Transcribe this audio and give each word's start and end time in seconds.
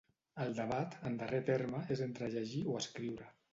El 0.45 0.55
debat, 0.59 0.95
en 1.09 1.19
darrer 1.19 1.43
terme, 1.51 1.83
és 1.99 2.03
entre 2.09 2.33
llegir 2.39 2.65
o 2.75 2.83
escriure. 2.83 3.33